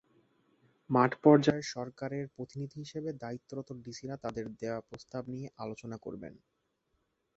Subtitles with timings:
[0.89, 6.33] মাঠপর্যায়ে সরকারের প্রতিনিধি হিসেবে দায়িত্বরত ডিসিরা তাঁদের দেওয়া প্রস্তাব নিয়ে আলোচনা করবেন।